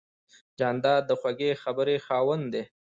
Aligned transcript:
جانداد 0.59 1.01
د 1.09 1.11
خوږې 1.19 1.51
خبرې 1.63 1.97
خاوند 2.05 2.45
دی. 2.53 2.63